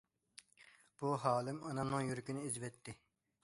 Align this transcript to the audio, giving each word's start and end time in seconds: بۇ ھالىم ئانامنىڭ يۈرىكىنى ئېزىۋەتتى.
بۇ 1.03 1.11
ھالىم 1.25 1.61
ئانامنىڭ 1.69 2.13
يۈرىكىنى 2.13 2.49
ئېزىۋەتتى. 2.49 3.01